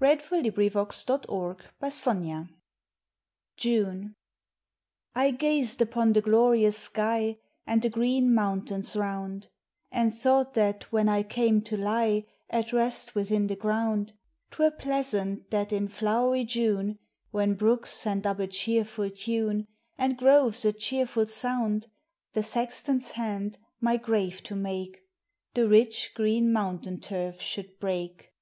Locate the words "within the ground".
13.14-14.14